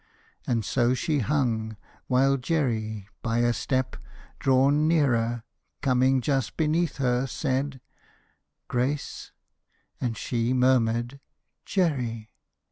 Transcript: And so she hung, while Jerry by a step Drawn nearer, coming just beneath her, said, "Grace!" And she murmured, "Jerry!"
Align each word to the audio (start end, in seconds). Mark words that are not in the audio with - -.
And 0.47 0.65
so 0.65 0.95
she 0.95 1.19
hung, 1.19 1.77
while 2.07 2.35
Jerry 2.35 3.07
by 3.21 3.37
a 3.41 3.53
step 3.53 3.97
Drawn 4.39 4.87
nearer, 4.87 5.43
coming 5.83 6.21
just 6.21 6.57
beneath 6.57 6.97
her, 6.97 7.27
said, 7.27 7.79
"Grace!" 8.67 9.31
And 9.99 10.17
she 10.17 10.53
murmured, 10.53 11.19
"Jerry!" 11.67 12.31